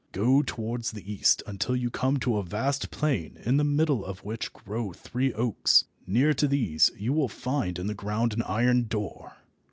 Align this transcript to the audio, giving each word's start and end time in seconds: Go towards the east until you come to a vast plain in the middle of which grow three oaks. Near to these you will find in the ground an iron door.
Go 0.13 0.41
towards 0.41 0.89
the 0.93 1.13
east 1.13 1.43
until 1.45 1.75
you 1.75 1.91
come 1.91 2.17
to 2.21 2.37
a 2.37 2.43
vast 2.43 2.89
plain 2.89 3.37
in 3.45 3.57
the 3.57 3.63
middle 3.63 4.03
of 4.03 4.23
which 4.25 4.51
grow 4.51 4.93
three 4.93 5.31
oaks. 5.33 5.85
Near 6.07 6.33
to 6.33 6.47
these 6.47 6.89
you 6.97 7.13
will 7.13 7.29
find 7.29 7.77
in 7.77 7.85
the 7.85 7.93
ground 7.93 8.33
an 8.33 8.41
iron 8.41 8.85
door. 8.85 9.37